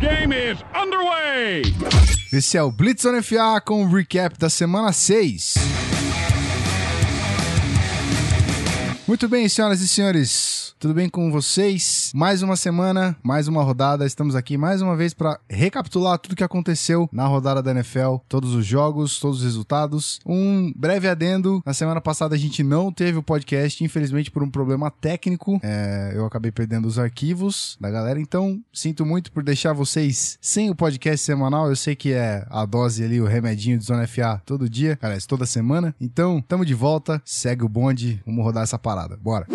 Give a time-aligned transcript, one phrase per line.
[0.00, 1.62] game is underway!
[2.32, 5.89] Esse é o Blitz on FA com o recap da semana 6.
[9.10, 10.72] Muito bem, senhoras e senhores.
[10.78, 12.12] Tudo bem com vocês?
[12.14, 14.06] Mais uma semana, mais uma rodada.
[14.06, 18.54] Estamos aqui mais uma vez para recapitular tudo que aconteceu na rodada da NFL, todos
[18.54, 20.20] os jogos, todos os resultados.
[20.24, 24.48] Um breve adendo: na semana passada a gente não teve o podcast, infelizmente por um
[24.48, 25.58] problema técnico.
[25.60, 30.70] É, eu acabei perdendo os arquivos da galera, então sinto muito por deixar vocês sem
[30.70, 31.68] o podcast semanal.
[31.68, 35.26] Eu sei que é a dose ali, o remedinho de Zona FA todo dia, aliás,
[35.26, 35.96] toda semana.
[36.00, 38.99] Então, tamo de volta, segue o bonde, vamos rodar essa parada.
[39.08, 39.46] Bora!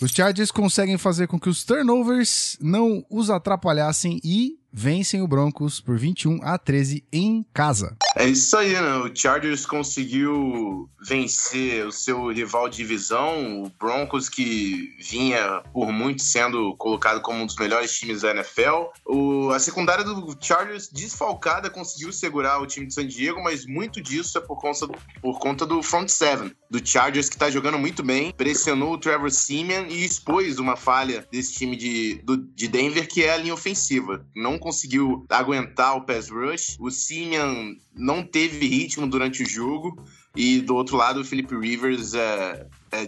[0.00, 5.80] Os Chargers conseguem fazer com que os turnovers não os atrapalhassem e vencem o Broncos
[5.80, 7.96] por 21 a 13 em casa.
[8.18, 8.96] É isso aí, né?
[8.96, 16.20] O Chargers conseguiu vencer o seu rival de divisão, o Broncos, que vinha por muito
[16.20, 18.86] sendo colocado como um dos melhores times da NFL.
[19.06, 24.02] O, a secundária do Chargers desfalcada conseguiu segurar o time de San Diego, mas muito
[24.02, 24.88] disso é por conta,
[25.22, 29.30] por conta do front seven do Chargers, que está jogando muito bem, pressionou o Trevor
[29.30, 33.54] Simeon e expôs uma falha desse time de, do, de Denver, que é a linha
[33.54, 34.26] ofensiva.
[34.34, 36.76] Não conseguiu aguentar o pass rush.
[36.80, 37.74] O Simeon
[38.08, 40.02] não teve ritmo durante o jogo.
[40.34, 43.06] E do outro lado, o Philip Rivers é, é,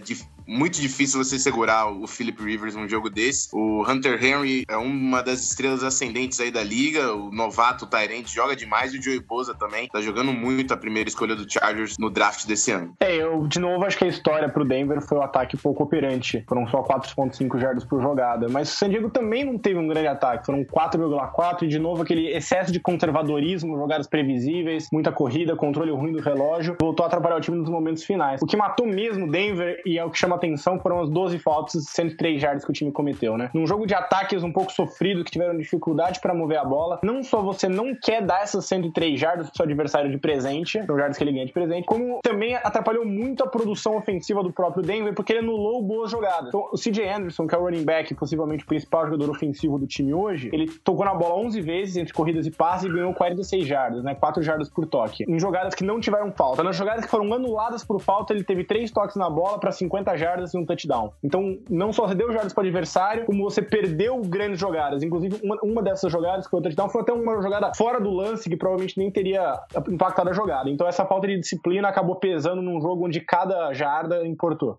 [0.51, 3.47] muito difícil você segurar o Philip Rivers num jogo desse.
[3.53, 8.53] O Hunter Henry é uma das estrelas ascendentes aí da liga, o novato Tyrant joga
[8.53, 12.09] demais e o Joey Bosa também tá jogando muito a primeira escolha do Chargers no
[12.09, 12.93] draft desse ano.
[12.99, 16.43] É, eu de novo acho que a história pro Denver foi o ataque pouco operante.
[16.49, 20.07] Foram só 4.5 jardas por jogada, mas o San Diego também não teve um grande
[20.07, 25.91] ataque, foram 4,4 e de novo aquele excesso de conservadorismo, jogadas previsíveis, muita corrida, controle
[25.91, 28.41] ruim do relógio, voltou a atrapalhar o time nos momentos finais.
[28.41, 31.83] O que matou mesmo Denver e é o que chama atenção foram as 12 faltas,
[31.85, 33.49] 103 jardas que o time cometeu, né?
[33.53, 37.23] Num jogo de ataques um pouco sofrido, que tiveram dificuldade para mover a bola, não
[37.23, 41.17] só você não quer dar essas 103 jardas pro seu adversário de presente, são jardas
[41.17, 45.13] que ele ganha de presente, como também atrapalhou muito a produção ofensiva do próprio Denver,
[45.13, 46.47] porque ele anulou boas jogadas.
[46.47, 49.87] Então, o CJ Anderson, que é o running back, possivelmente o principal jogador ofensivo do
[49.87, 53.65] time hoje, ele tocou na bola 11 vezes entre corridas e passes e ganhou 46
[53.65, 54.15] jardas, né?
[54.15, 55.23] 4 jardas por toque.
[55.27, 56.63] Em jogadas que não tiveram falta.
[56.63, 60.17] Nas jogadas que foram anuladas por falta, ele teve 3 toques na bola para 50
[60.21, 61.11] jardas e um touchdown.
[61.23, 65.03] Então, não só deu jardas para o adversário, como você perdeu grandes jogadas.
[65.03, 68.11] Inclusive, uma, uma dessas jogadas que foi o touchdown foi até uma jogada fora do
[68.11, 69.59] lance que provavelmente nem teria
[69.89, 70.69] impactado a jogada.
[70.69, 74.77] Então, essa falta de disciplina acabou pesando num jogo onde cada jarda importou.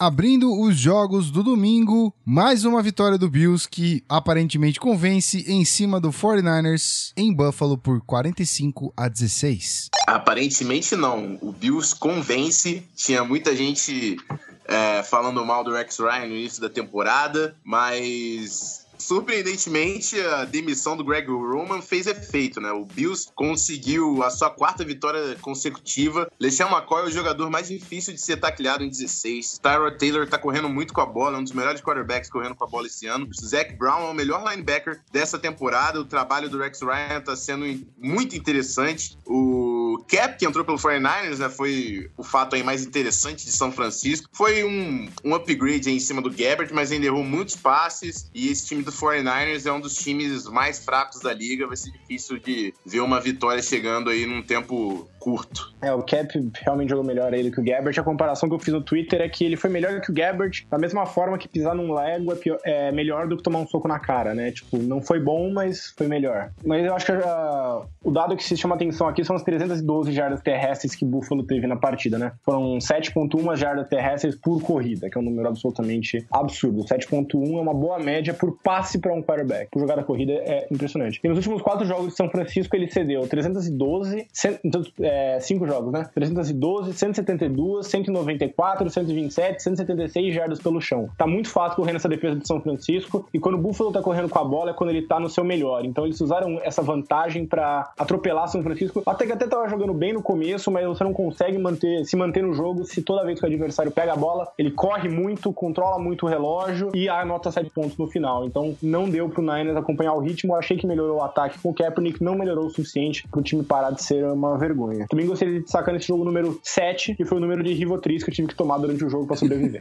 [0.00, 6.00] Abrindo os jogos do domingo, mais uma vitória do Bills que aparentemente convence em cima
[6.00, 9.90] do 49ers em Buffalo por 45 a 16.
[10.06, 11.36] Aparentemente não.
[11.42, 12.82] O Bills convence.
[12.96, 14.16] Tinha muita gente
[14.64, 21.04] é, falando mal do Rex Ryan no início da temporada, mas surpreendentemente, a demissão do
[21.04, 22.70] Greg Roman fez efeito, né?
[22.70, 26.30] O Bills conseguiu a sua quarta vitória consecutiva.
[26.38, 29.58] LeSean McCoy é o jogador mais difícil de ser tacleado em 16.
[29.62, 32.64] Tyrod Taylor tá correndo muito com a bola, é um dos melhores quarterbacks correndo com
[32.64, 33.28] a bola esse ano.
[33.34, 36.00] Zach Brown é o melhor linebacker dessa temporada.
[36.00, 37.64] O trabalho do Rex Ryan tá sendo
[37.98, 39.18] muito interessante.
[39.24, 41.48] O Cap, que entrou pelo 49ers, né?
[41.48, 44.28] Foi o fato aí mais interessante de São Francisco.
[44.32, 48.30] Foi um, um upgrade em cima do Gabbert, mas ainda errou muitos passes.
[48.34, 51.66] E esse time do 49ers é um dos times mais fracos da liga.
[51.66, 55.72] Vai ser difícil de ver uma vitória chegando aí num tempo curto.
[55.80, 57.98] É, o Cap realmente jogou melhor do que o Gabbert.
[57.98, 60.64] A comparação que eu fiz no Twitter é que ele foi melhor que o Gabbert,
[60.68, 63.66] da mesma forma que pisar num Lego é, pior, é melhor do que tomar um
[63.66, 64.50] soco na cara, né?
[64.50, 66.50] Tipo, não foi bom, mas foi melhor.
[66.64, 70.12] Mas eu acho que uh, o dado que se chama atenção aqui são as 312
[70.12, 72.32] jardas terrestres que Buffalo teve na partida, né?
[72.42, 76.84] Foram 7.1 jardas terrestres por corrida, que é um número absolutamente absurdo.
[76.84, 79.68] 7.1 é uma boa média por passe para um quarterback.
[79.70, 81.20] Por jogada corrida é impressionante.
[81.22, 84.26] E nos últimos quatro jogos de São Francisco ele cedeu 312,
[84.64, 85.09] então, é,
[85.40, 86.08] cinco jogos, né?
[86.14, 91.08] 312, 172, 194, 127, 176 jardas pelo chão.
[91.16, 94.28] Tá muito fácil correndo essa defesa de São Francisco e quando o Buffalo tá correndo
[94.28, 95.84] com a bola é quando ele tá no seu melhor.
[95.84, 99.02] Então eles usaram essa vantagem para atropelar São Francisco.
[99.06, 102.42] Até que até tava jogando bem no começo, mas você não consegue manter, se manter
[102.42, 105.98] no jogo se toda vez que o adversário pega a bola, ele corre muito, controla
[105.98, 108.44] muito o relógio e anota sete pontos no final.
[108.44, 110.54] Então não deu pro Niners acompanhar o ritmo.
[110.54, 113.62] Eu achei que melhorou o ataque com o Kaepernick, não melhorou o suficiente pro time
[113.62, 114.99] parar de ser uma vergonha.
[115.08, 118.30] Também gostaria de destacar nesse jogo número 7, que foi o número de Rivotril que
[118.30, 119.80] eu tive que tomar durante o jogo para sobreviver.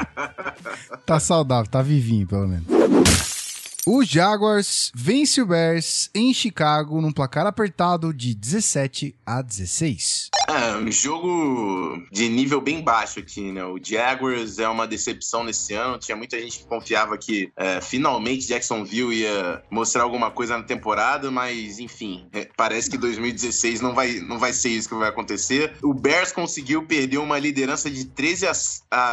[1.06, 3.29] tá saudável, tá vivinho, pelo menos.
[3.86, 10.30] O Jaguars vence o Bears em Chicago num placar apertado de 17 a 16.
[10.50, 13.64] É, um jogo de nível bem baixo aqui, né?
[13.64, 15.98] O Jaguars é uma decepção nesse ano.
[15.98, 21.30] Tinha muita gente que confiava que é, finalmente Jacksonville ia mostrar alguma coisa na temporada,
[21.30, 25.72] mas enfim, é, parece que 2016 não vai, não vai ser isso que vai acontecer.
[25.82, 28.52] O Bears conseguiu perder uma liderança de 13 a,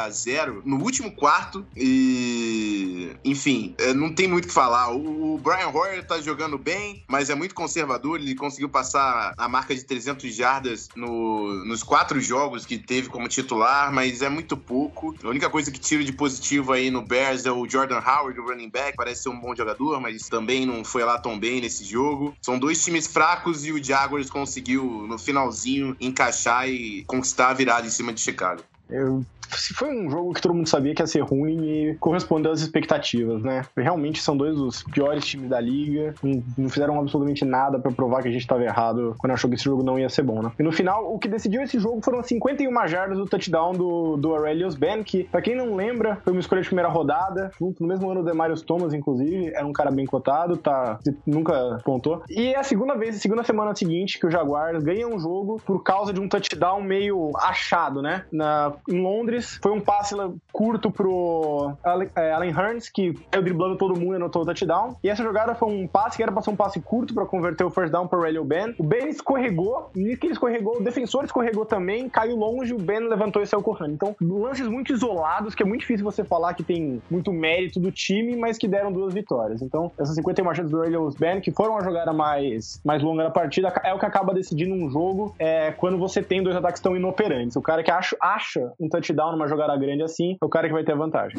[0.04, 4.92] a 0 no último quarto e, enfim, é, não tem muito o que falar.
[4.92, 8.20] O, Brian Hoyer tá jogando bem, mas é muito conservador.
[8.20, 13.28] Ele conseguiu passar a marca de 300 jardas no, nos quatro jogos que teve como
[13.28, 15.16] titular, mas é muito pouco.
[15.24, 18.48] A única coisa que tiro de positivo aí no Bears é o Jordan Howard, o
[18.48, 18.98] running back.
[18.98, 22.36] Parece ser um bom jogador, mas também não foi lá tão bem nesse jogo.
[22.42, 27.86] São dois times fracos e o Jaguars conseguiu, no finalzinho, encaixar e conquistar a virada
[27.86, 28.64] em cima de Chicago.
[28.90, 29.24] Eu
[29.76, 33.42] foi um jogo que todo mundo sabia que ia ser ruim e correspondeu às expectativas,
[33.44, 33.64] né?
[33.76, 36.14] Realmente são dois dos piores times da liga,
[36.58, 39.66] não, fizeram absolutamente nada para provar que a gente estava errado quando achou que esse
[39.66, 40.52] jogo não ia ser bom, né?
[40.60, 44.34] E no final, o que decidiu esse jogo foram 51 jardas do touchdown do, do
[44.34, 47.88] Aurelius Ben, que, pra quem não lembra, foi uma escolha de primeira rodada, junto no
[47.88, 52.24] mesmo ano do Demarius Thomas, inclusive, era um cara bem cotado, tá, nunca pontou.
[52.30, 55.62] E é a segunda vez, a segunda semana seguinte, que o Jaguars ganha um jogo
[55.66, 58.26] por causa de um touchdown meio achado, né?
[58.32, 60.16] Na, em Londres, foi um passe
[60.52, 64.96] curto pro Allen, é, Hearns, que saiu driblando todo mundo e anotou o touchdown.
[65.04, 67.64] E essa jogada foi um passe que era pra ser um passe curto pra converter
[67.64, 68.74] o first down pro Relio Ben.
[68.78, 73.00] O Ben escorregou, e que ele escorregou, o defensor escorregou também, caiu longe, o Ben
[73.00, 73.94] levantou e saiu correndo.
[73.94, 77.92] Então, lances muito isolados, que é muito difícil você falar que tem muito mérito do
[77.92, 79.62] time, mas que deram duas vitórias.
[79.62, 83.30] Então, essas 51 marchas do Relio Ben, que foram a jogada mais, mais longa da
[83.30, 86.96] partida, é o que acaba decidindo um jogo é, quando você tem dois ataques tão
[86.96, 87.56] inoperantes.
[87.56, 90.74] O cara que acha, acha um touchdown numa jogada grande assim, é o cara que
[90.74, 91.38] vai ter a vantagem.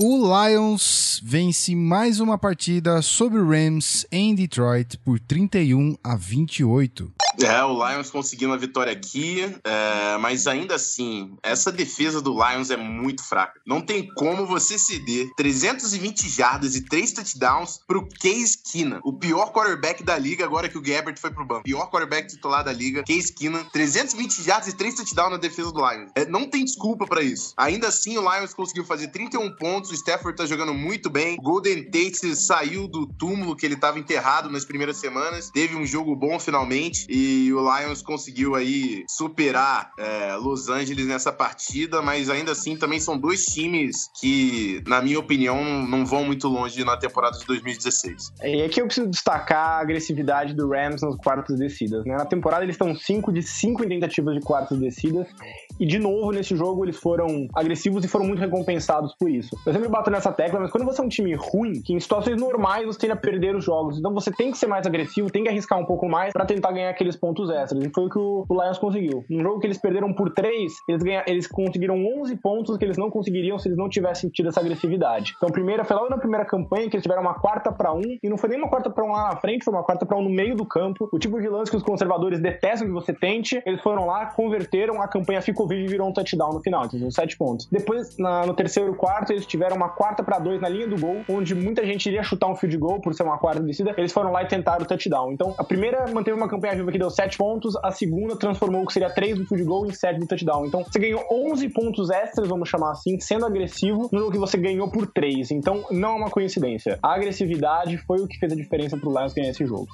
[0.00, 7.12] O Lions vence mais uma partida sobre o Rams em Detroit por 31 a 28.
[7.40, 12.70] É, o Lions conseguiu uma vitória aqui, é, mas ainda assim, essa defesa do Lions
[12.70, 13.60] é muito fraca.
[13.64, 19.52] Não tem como você ceder 320 jardas e 3 touchdowns pro Case Keenan, o pior
[19.52, 21.62] quarterback da liga agora que o Gabbert foi pro banco.
[21.62, 25.78] Pior quarterback titular da liga, Case Keenan, 320 jardas e 3 touchdowns na defesa do
[25.78, 26.10] Lions.
[26.16, 27.54] É, não tem desculpa para isso.
[27.56, 31.42] Ainda assim, o Lions conseguiu fazer 31 pontos, o Stafford tá jogando muito bem, o
[31.42, 36.14] Golden Tate saiu do túmulo que ele tava enterrado nas primeiras semanas, teve um jogo
[36.14, 42.52] bom finalmente e o Lions conseguiu aí superar é, Los Angeles nessa partida, mas ainda
[42.52, 47.38] assim também são dois times que, na minha opinião, não vão muito longe na temporada
[47.38, 48.32] de 2016.
[48.42, 52.04] E aqui eu preciso destacar a agressividade do Rams nas quartas descidas.
[52.04, 52.16] Né?
[52.16, 55.26] Na temporada eles estão 5 de 5 em tentativas de quartas descidas
[55.78, 59.56] e de novo nesse jogo eles foram agressivos e foram muito recompensados por isso.
[59.66, 62.40] Eu sempre bato nessa tecla, mas quando você é um time ruim, que em situações
[62.40, 65.44] normais você tende a perder os jogos, então você tem que ser mais agressivo, tem
[65.44, 67.84] que arriscar um pouco mais para tentar ganhar aqueles pontos extras.
[67.84, 69.24] E foi o que o, Lions conseguiu.
[69.30, 72.96] Num jogo que eles perderam por 3, eles, ganha, eles conseguiram 11 pontos que eles
[72.96, 75.34] não conseguiriam se eles não tivessem tido essa agressividade.
[75.36, 78.28] Então, primeira, foi logo na primeira campanha que eles tiveram uma quarta para um, e
[78.28, 80.22] não foi nem uma quarta para um lá na frente, foi uma quarta para um
[80.22, 81.08] no meio do campo.
[81.12, 85.00] O tipo de lance que os conservadores detestam que você tente, eles foram lá, converteram,
[85.00, 87.68] a campanha ficou viva e virou um touchdown no final, então 7 pontos.
[87.70, 91.22] Depois, na, no terceiro quarto, eles tiveram uma quarta para dois na linha do gol,
[91.28, 94.32] onde muita gente iria chutar um field goal por ser uma quarta descida, eles foram
[94.32, 95.32] lá e tentaram o touchdown.
[95.32, 98.86] Então, a primeira manteve uma campanha viva que deu 7 pontos, a segunda transformou o
[98.86, 100.66] que seria 3 do field goal em 7 do touchdown.
[100.66, 104.56] Então, você ganhou 11 pontos extras, vamos chamar assim, sendo agressivo, no jogo que você
[104.56, 105.50] ganhou por 3.
[105.50, 106.98] Então, não é uma coincidência.
[107.02, 109.88] A agressividade foi o que fez a diferença pro Lions ganhar esse jogo.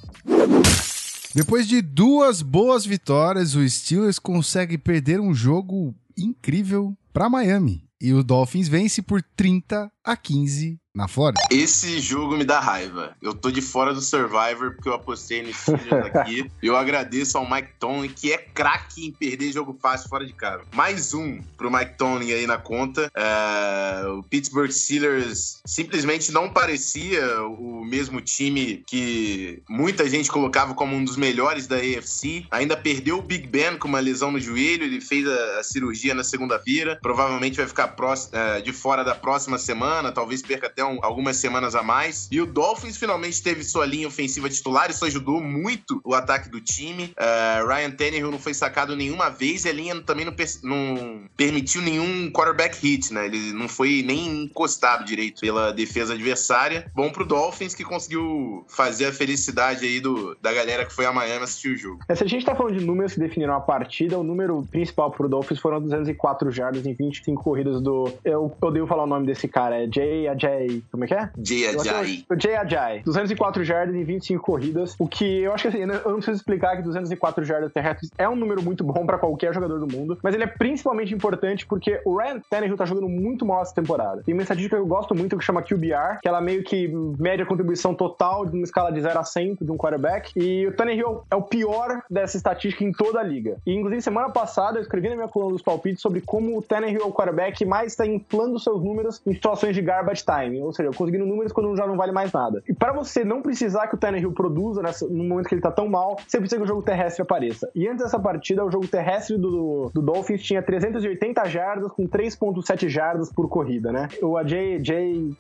[1.35, 7.84] Depois de duas boas vitórias, o Steelers consegue perder um jogo incrível para Miami.
[8.01, 11.41] E o Dolphins vence por 30 a 15 na Flórida.
[11.51, 13.17] Esse jogo me dá raiva.
[13.21, 16.49] Eu tô de fora do Survivor porque eu apostei nesse Steelers aqui.
[16.63, 20.63] eu agradeço ao Mike Tomlin, que é craque em perder jogo fácil fora de casa.
[20.73, 23.11] Mais um pro Mike Tomlin aí na conta.
[23.17, 24.07] É...
[24.07, 31.05] o Pittsburgh Steelers simplesmente não parecia o mesmo time que muita gente colocava como um
[31.05, 32.47] dos melhores da AFC.
[32.53, 34.85] Ainda perdeu o Big Ben com uma lesão no joelho.
[34.85, 36.99] Ele fez a, a cirurgia na segunda-feira.
[37.03, 37.97] Provavelmente vai ficar
[38.33, 40.13] é, de fora da próxima semana.
[40.13, 42.29] Talvez perca até um, algumas semanas a mais.
[42.31, 46.61] E o Dolphins finalmente teve sua linha ofensiva titular, isso ajudou muito o ataque do
[46.61, 47.15] time.
[47.19, 51.83] Uh, Ryan Tannehill não foi sacado nenhuma vez e a linha também não, não, permitiu
[51.83, 53.27] nenhum quarterback hit, né?
[53.27, 56.91] Ele não foi nem encostado direito pela defesa adversária.
[56.95, 61.13] Bom pro Dolphins que conseguiu fazer a felicidade aí do, da galera que foi a
[61.13, 62.01] Miami assistir o jogo.
[62.09, 65.11] É, se a gente tá falando de números que definiram a partida, o número principal
[65.11, 68.13] pro Dolphins foram 204 jardas em 25 corridas do.
[68.25, 70.85] Eu odeio falar o nome desse cara, é Jay Ajay Jay.
[70.91, 71.31] Como é que é?
[71.43, 72.25] Jay Ajay.
[72.39, 73.03] Jay Ajay.
[73.05, 74.95] 204 jardas em 25 corridas.
[74.99, 78.29] O que eu acho que assim, eu não preciso explicar que 204 jardas terrestres é
[78.29, 82.01] um número muito bom pra qualquer jogador do mundo, mas ele é principalmente importante porque
[82.05, 84.23] o Ryan Tannehill tá jogando muito mal essa temporada.
[84.25, 86.89] Tem uma estatística que eu gosto muito que chama QBR, que ela meio que
[87.19, 90.33] mede a contribuição total de uma escala de 0 a 100 de um quarterback.
[90.37, 93.57] E o Tannehill é o pior dessa estatística em toda a liga.
[93.67, 97.03] E inclusive semana passada eu escrevi na minha coluna dos palpites sobre como o Tannehill
[97.03, 100.91] é o quarterback mais está inflando seus números em situações de garbage time, ou seja,
[100.91, 102.63] conseguindo números quando já não vale mais nada.
[102.69, 105.71] E para você não precisar que o Tannehill produza nessa, no momento que ele tá
[105.71, 107.71] tão mal, você precisa que o jogo terrestre apareça.
[107.75, 112.89] E antes dessa partida, o jogo terrestre do, do Dolphins tinha 380 jardas com 3.7
[112.89, 114.09] jardas por corrida, né?
[114.23, 114.91] O AJ, AJ,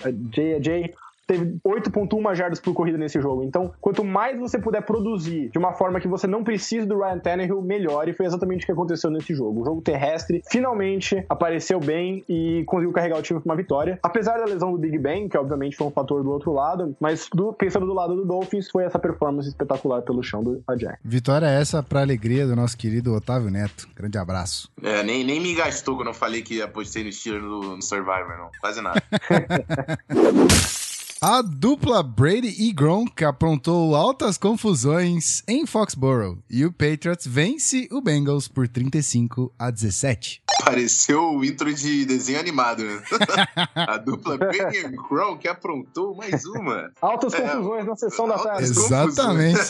[0.04, 0.94] AJ, AJ
[1.26, 3.42] teve 8.1 jardas por corrida nesse jogo.
[3.42, 7.18] Então, quanto mais você puder produzir de uma forma que você não precise do Ryan
[7.18, 8.08] Tannehill, melhor.
[8.08, 9.62] E foi exatamente o que aconteceu nesse jogo.
[9.62, 13.98] O jogo terrestre finalmente apareceu bem e conseguiu carregar o time para uma vitória.
[14.02, 17.28] Apesar da lesão do Big Ben, que obviamente foi um fator do outro lado, mas
[17.32, 20.98] do, pensando do lado do Dolphins, foi essa performance espetacular pelo chão do Ajax.
[21.04, 23.88] Vitória essa pra alegria do nosso querido Otávio Neto.
[23.94, 24.70] Grande abraço.
[24.82, 28.36] É, nem, nem me gastou quando eu falei que apostei no Steelers no, no Survivor,
[28.36, 28.50] não.
[28.60, 29.02] Quase nada.
[31.26, 38.02] A dupla Brady e Gronk aprontou altas confusões em Foxborough e o Patriots vence o
[38.02, 40.42] Bengals por 35 a 17.
[40.62, 43.02] Pareceu o intro de desenho animado, né?
[43.74, 46.90] a dupla Brady e Gronk que aprontou mais uma.
[47.00, 48.64] Altas confusões na sessão da tarde.
[48.64, 49.60] Exatamente.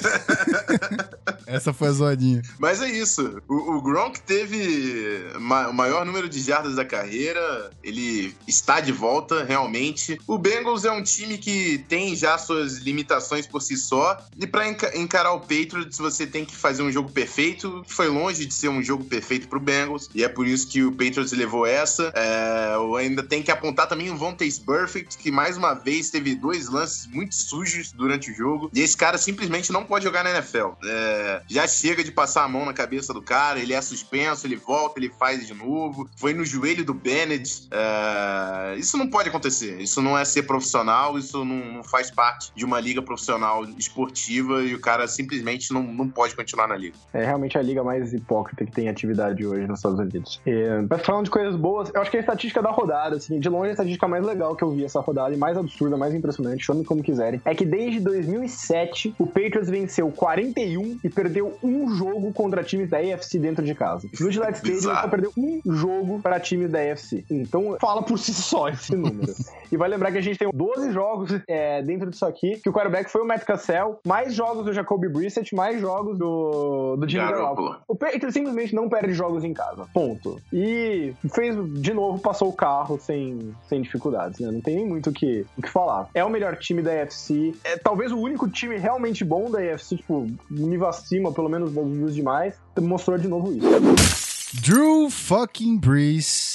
[1.46, 2.42] Essa foi a zoadinha.
[2.58, 3.40] Mas é isso.
[3.48, 7.70] O, o Gronk teve ma- o maior número de jardas da carreira.
[7.82, 10.18] Ele está de volta, realmente.
[10.26, 14.18] O Bengals é um time que tem já suas limitações por si só.
[14.38, 17.84] E para encarar o Patriots, você tem que fazer um jogo perfeito.
[17.86, 20.08] Foi longe de ser um jogo perfeito pro Bengals.
[20.14, 22.10] E é por isso que o Patriots levou essa.
[22.14, 26.70] É, ainda tem que apontar também o Vontaze Perfect, que mais uma vez teve dois
[26.70, 28.70] lances muito sujos durante o jogo.
[28.72, 30.68] E esse cara simplesmente não pode jogar na NFL.
[30.82, 34.56] É, já chega de passar a mão na cabeça do cara, ele é suspenso, ele
[34.56, 36.08] volta, ele faz de novo.
[36.16, 37.68] Foi no joelho do Bennett.
[37.70, 39.78] É, isso não pode acontecer.
[39.78, 44.62] Isso não é ser profissional, isso não, não faz parte de uma liga profissional esportiva
[44.62, 46.96] e o cara simplesmente não, não pode continuar na liga.
[47.14, 50.40] É realmente a liga mais hipócrita que tem atividade hoje nos Estados Unidos.
[50.44, 53.48] É, mas falando de coisas boas, eu acho que a estatística da rodada, assim, de
[53.48, 56.64] longe a estatística mais legal que eu vi essa rodada e mais absurda, mais impressionante,
[56.64, 62.32] chame como quiserem, é que desde 2007 o Patriots venceu 41 e perdeu um jogo
[62.32, 64.08] contra times da AFC dentro de casa.
[64.20, 67.24] No Gillette Stadium só perdeu um jogo para times da AFC.
[67.30, 69.32] Então fala por si só esse número.
[69.70, 71.13] e vai lembrar que a gente tem 12 jogos
[71.48, 75.08] é, dentro disso aqui, que o quarterback foi o Matt Cassell, mais jogos do Jacoby
[75.08, 77.76] Brissett, mais jogos do, do Jimmy Garoppolo.
[77.86, 79.86] O Patriots simplesmente não perde jogos em casa.
[79.92, 80.40] Ponto.
[80.52, 84.50] E fez, de novo, passou o carro sem, sem dificuldades, né?
[84.50, 86.08] Não tem nem muito o que, o que falar.
[86.14, 87.54] É o melhor time da AFC.
[87.64, 92.14] É talvez o único time realmente bom da AFC, tipo, nível acima, pelo menos dos
[92.14, 94.24] demais, mostrou de novo isso.
[94.62, 96.53] Drew fucking Brees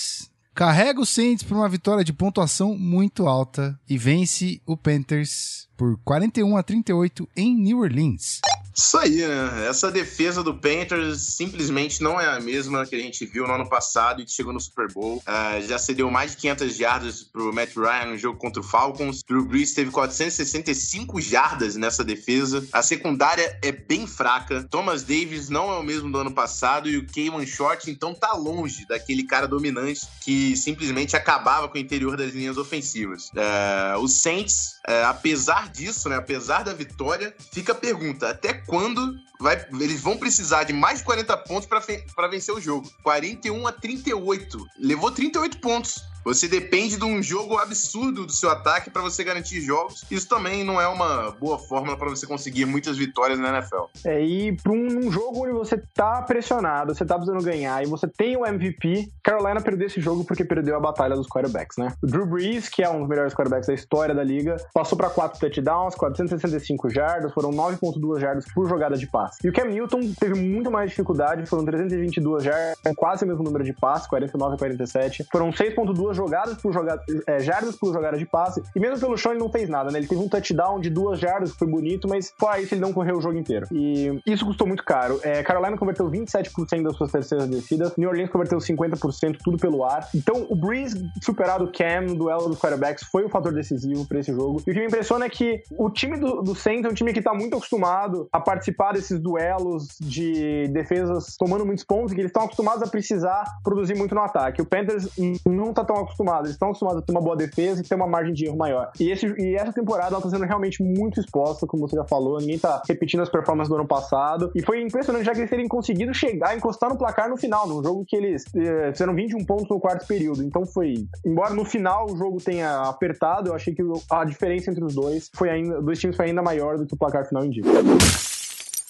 [0.60, 5.98] carrega o Saints para uma vitória de pontuação muito alta e vence o Panthers por
[6.04, 8.42] 41 a 38 em New Orleans.
[8.76, 9.68] Isso aí, né?
[9.68, 13.68] Essa defesa do Panthers simplesmente não é a mesma que a gente viu no ano
[13.68, 15.22] passado e que chegou no Super Bowl.
[15.26, 19.24] Ah, já cedeu mais de 500 jardas pro Matt Ryan no jogo contra o Falcons.
[19.24, 22.66] Drew Brees teve 465 jardas nessa defesa.
[22.72, 24.64] A secundária é bem fraca.
[24.70, 28.34] Thomas Davis não é o mesmo do ano passado e o Kayman Short, então, tá
[28.34, 33.32] longe daquele cara dominante que simplesmente acabava com o interior das linhas ofensivas.
[33.36, 39.16] Ah, os Saints, ah, apesar disso, né, apesar da vitória, fica a pergunta, até quando
[39.40, 42.90] vai, eles vão precisar de mais de 40 pontos para vencer o jogo?
[43.04, 44.66] 41 a 38.
[44.80, 46.02] Levou 38 pontos.
[46.24, 50.06] Você depende de um jogo absurdo do seu ataque para você garantir jogos.
[50.12, 53.86] Isso também não é uma boa fórmula para você conseguir muitas vitórias na NFL.
[54.06, 58.08] É, e pra um, jogo onde você tá pressionado, você tá precisando ganhar e você
[58.08, 61.94] tem o MVP, Carolina perdeu esse jogo porque perdeu a batalha dos quarterbacks, né?
[62.02, 65.10] O Drew Brees, que é um dos melhores quarterbacks da história da liga, passou para
[65.10, 69.40] 4 touchdowns, 465 jardas, foram 9.2 jardas por jogada de passe.
[69.44, 73.64] E o Cam Newton teve muito mais dificuldade, foram 322 jardas, quase o mesmo número
[73.64, 75.28] de passe, 49 a 47.
[75.32, 78.62] Foram 6.2 jogadas por jogada, é, jardas por jogada de passe.
[78.76, 80.00] E mesmo pelo chão ele não fez nada, né?
[80.00, 82.94] Ele teve um touchdown de duas jardas, que foi bonito, mas fora isso ele não
[82.94, 83.68] correu o jogo inteiro.
[83.72, 85.20] E isso custou muito caro.
[85.24, 90.08] É, Carolina converteu 27% das suas terceiras descidas, New Orleans converteu 50%, tudo pelo ar.
[90.14, 94.20] Então o Breeze superado o Cam no duelo dos quarterbacks foi o fator decisivo para
[94.20, 94.62] esse jogo.
[94.66, 97.14] E o que me impressiona é que o time do, do Saints é um time
[97.14, 102.22] que tá muito acostumado a participar desses esses duelos de defesas tomando muitos pontos, que
[102.22, 104.62] eles estão acostumados a precisar produzir muito no ataque.
[104.62, 105.10] O Panthers
[105.46, 108.08] não tá tão acostumado, eles estão acostumados a ter uma boa defesa e ter uma
[108.08, 108.92] margem de erro maior.
[109.00, 112.40] E, esse, e essa temporada ela tá sendo realmente muito exposta, como você já falou,
[112.40, 114.52] ninguém tá repetindo as performances do ano passado.
[114.56, 117.84] E foi impressionante já que eles terem conseguido chegar, encostar no placar no final, num
[117.84, 120.44] jogo que eles eh, fizeram 21 pontos no quarto período.
[120.44, 121.08] Então foi.
[121.26, 125.30] Embora no final o jogo tenha apertado, eu achei que a diferença entre os dois
[125.34, 125.82] foi ainda.
[125.82, 127.70] Dois times foi ainda maior do que o placar final indica.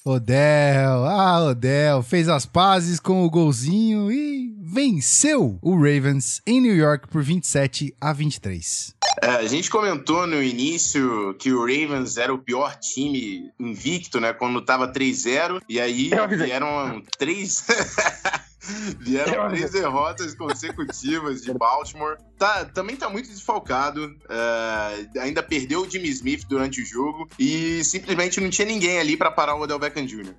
[0.03, 6.75] Odell, ah, Odell, fez as pazes com o golzinho e venceu o Ravens em New
[6.75, 8.96] York por 27 a 23.
[9.22, 14.32] É, a gente comentou no início que o Ravens era o pior time invicto, né?
[14.32, 17.65] Quando tava 3-0, e aí vieram três.
[18.99, 22.17] Vieram três derrotas consecutivas de Baltimore.
[22.38, 24.05] Tá, também tá muito desfalcado.
[24.05, 29.17] Uh, ainda perdeu o Jimmy Smith durante o jogo e simplesmente não tinha ninguém ali
[29.17, 30.33] para parar o Odell Beckham Jr.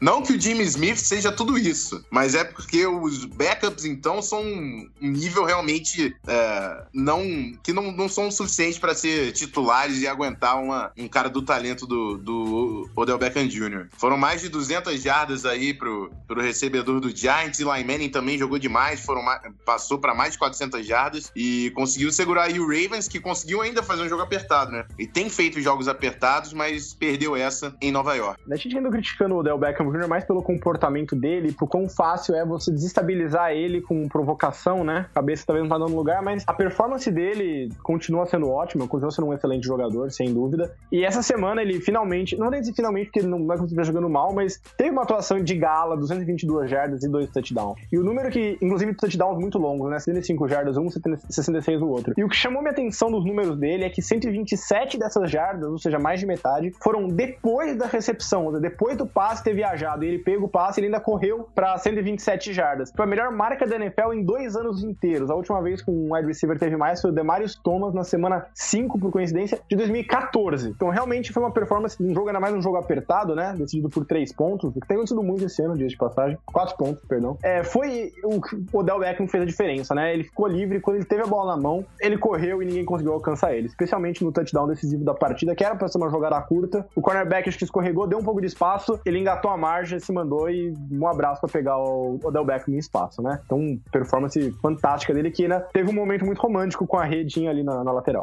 [0.00, 4.42] Não que o Jimmy Smith seja tudo isso, mas é porque os backups então são
[4.42, 7.22] um nível realmente uh, não
[7.62, 11.86] que não, não são suficientes para ser titulares e aguentar uma, um cara do talento
[11.86, 13.88] do, do Odell Beckham Jr.
[13.98, 18.58] Foram mais de 200 jardas aí pro, pro recebedor do Giants Eli Manning também jogou
[18.58, 19.22] demais, foram
[19.64, 23.82] passou para mais de 400 jardas e conseguiu segurar aí o Ravens, que conseguiu ainda
[23.82, 24.84] fazer um jogo apertado, né?
[24.98, 28.40] E tem feito jogos apertados, mas perdeu essa em Nova York.
[28.50, 30.08] A gente ainda criticando o Del Beckham Jr.
[30.08, 35.06] mais pelo comportamento dele, por quão fácil é você desestabilizar ele com provocação, né?
[35.10, 39.10] A cabeça talvez não tá dando lugar, mas a performance dele continua sendo ótima, continua
[39.10, 40.74] sendo um excelente jogador, sem dúvida.
[40.90, 44.08] E essa semana ele finalmente, não vou dizer finalmente porque ele não vai continuar jogando
[44.08, 47.53] mal, mas teve uma atuação de gala, 222 jardas e dois touchdowns.
[47.92, 49.98] E o número que, inclusive, touchdowns muito longos, né?
[49.98, 52.14] 75 jardas um, 66 o outro.
[52.16, 55.78] E o que chamou minha atenção dos números dele é que 127 dessas jardas, ou
[55.78, 60.04] seja, mais de metade, foram depois da recepção, seja, depois do passe ter viajado.
[60.04, 62.92] E ele pega o passe e ele ainda correu para 127 jardas.
[62.94, 65.30] Foi a melhor marca da NFL em dois anos inteiros.
[65.30, 68.46] A última vez que um wide receiver teve mais foi o Demarius Thomas na semana
[68.54, 70.70] 5, por coincidência, de 2014.
[70.70, 73.54] Então, realmente foi uma performance, um jogo ainda mais um jogo apertado, né?
[73.56, 76.38] Decidido por 3 pontos, que tem acontecido muito esse ano, dias de passagem.
[76.46, 77.33] 4 pontos, perdão.
[77.42, 80.12] É, foi o que o Odell Beckham fez a diferença, né?
[80.12, 83.12] Ele ficou livre quando ele teve a bola na mão, ele correu e ninguém conseguiu
[83.12, 86.86] alcançar ele, especialmente no touchdown decisivo da partida, que era para ser uma jogada curta.
[86.94, 90.12] O cornerback acho que escorregou, deu um pouco de espaço, ele engatou a margem, se
[90.12, 93.40] mandou e um abraço para pegar o Odell Beckham em espaço, né?
[93.44, 97.62] Então, performance fantástica dele que ainda teve um momento muito romântico com a redinha ali
[97.62, 98.22] na, na lateral.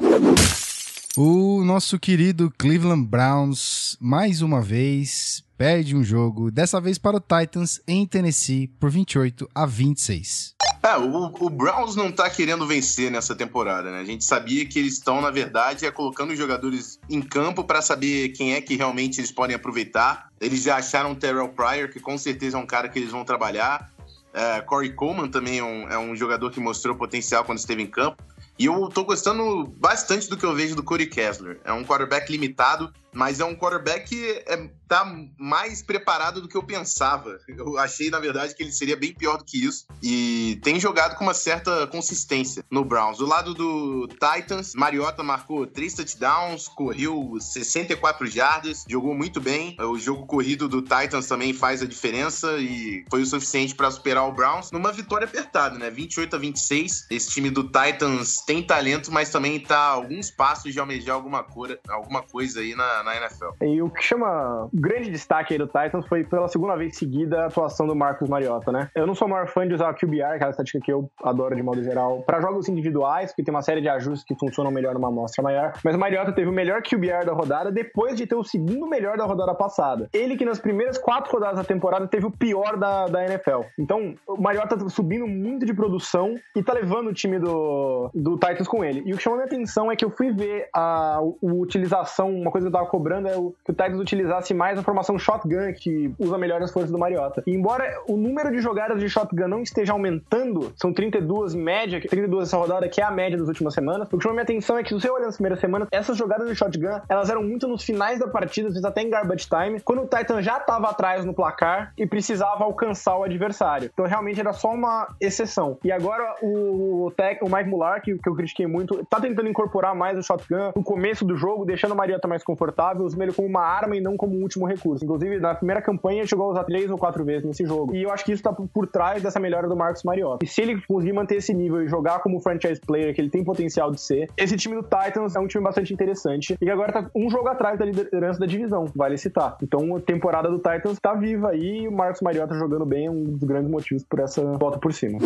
[1.17, 7.19] O nosso querido Cleveland Browns, mais uma vez, perde um jogo, dessa vez para o
[7.19, 10.55] Titans em Tennessee por 28 a 26.
[10.81, 13.99] É, o, o, Browns não tá querendo vencer nessa temporada, né?
[13.99, 17.81] A gente sabia que eles estão, na verdade, é colocando os jogadores em campo para
[17.81, 20.29] saber quem é que realmente eles podem aproveitar.
[20.39, 23.25] Eles já acharam o Terrell Pryor, que com certeza é um cara que eles vão
[23.25, 23.91] trabalhar.
[24.33, 27.87] É, Corey Coleman também é um, é um jogador que mostrou potencial quando esteve em
[27.87, 28.23] campo.
[28.61, 31.59] E eu tô gostando bastante do que eu vejo do Corey Kessler.
[31.63, 35.05] É um quarterback limitado, mas é um quarterback que é, tá
[35.37, 37.39] mais preparado do que eu pensava.
[37.47, 39.85] Eu achei, na verdade, que ele seria bem pior do que isso.
[40.03, 43.17] E tem jogado com uma certa consistência no Browns.
[43.17, 49.77] Do lado do Titans, Mariota marcou três touchdowns, correu 64 jardas, jogou muito bem.
[49.79, 54.27] O jogo corrido do Titans também faz a diferença e foi o suficiente para superar
[54.27, 55.89] o Browns numa vitória apertada, né?
[55.89, 57.07] 28 a 26.
[57.09, 61.45] Esse time do Titans tem talento, mas também tá alguns passos de almejar alguma,
[61.87, 63.49] alguma coisa aí na, na, NFL.
[63.61, 67.45] E o que chama grande destaque aí do Titans foi pela segunda vez seguida a
[67.47, 68.89] atuação do Marcos Mariota, né?
[68.95, 71.55] Eu não sou o maior fã de usar o QBR, aquela estatística que eu adoro
[71.55, 74.93] de modo geral, para jogos individuais, porque tem uma série de ajustes que funcionam melhor
[74.93, 75.73] numa amostra maior.
[75.83, 79.17] Mas o Mariota teve o melhor QBR da rodada depois de ter o segundo melhor
[79.17, 80.09] da rodada passada.
[80.13, 83.61] Ele que nas primeiras quatro rodadas da temporada teve o pior da, da NFL.
[83.77, 88.37] Então, o Mariota tá subindo muito de produção e tá levando o time do, do
[88.37, 89.03] Titans com ele.
[89.05, 92.51] E o que chamou minha atenção é que eu fui ver a, a utilização, uma
[92.51, 95.71] coisa que eu tava cobrando é o, que o Titans utilizasse mais a formação shotgun,
[95.73, 97.41] que usa melhor as forças do Mariota.
[97.47, 102.01] E embora o número de jogadas de shotgun não esteja aumentando, são 32 em média,
[102.01, 104.77] 32 essa rodada, que é a média das últimas semanas, o que chamou minha atenção
[104.77, 107.65] é que se você olhar nas primeiras semanas, essas jogadas de shotgun, elas eram muito
[107.65, 110.89] nos finais da partida, às vezes até em garbage time, quando o Titan já estava
[110.89, 113.89] atrás no placar e precisava alcançar o adversário.
[113.93, 115.77] Então realmente era só uma exceção.
[115.81, 119.95] E agora o, tech, o Mike Mular, que, que eu critiquei muito, tá tentando incorporar
[119.95, 123.33] mais o shotgun no começo do jogo, deixando o Mariota mais confortável confortável, usando ele
[123.33, 125.03] como uma arma e não como um último recurso.
[125.03, 127.95] Inclusive, na primeira campanha, chegou a usar três ou quatro vezes nesse jogo.
[127.95, 130.43] E eu acho que isso tá por trás dessa melhora do Marcos Mariota.
[130.43, 133.43] E se ele conseguir manter esse nível e jogar como franchise player que ele tem
[133.43, 136.91] potencial de ser, esse time do Titans é um time bastante interessante e que agora
[136.91, 139.57] tá um jogo atrás da liderança da divisão, vale citar.
[139.61, 143.11] Então, a temporada do Titans tá viva aí e o Marcos Mariota jogando bem é
[143.11, 145.19] um dos grandes motivos por essa volta por cima.